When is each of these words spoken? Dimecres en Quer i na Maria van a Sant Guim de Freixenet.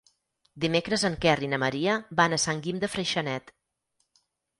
Dimecres 0.63 1.01
en 1.09 1.17
Quer 1.25 1.35
i 1.47 1.49
na 1.51 1.59
Maria 1.63 1.97
van 2.21 2.33
a 2.37 2.39
Sant 2.45 2.63
Guim 2.69 2.79
de 2.85 2.89
Freixenet. 2.95 3.53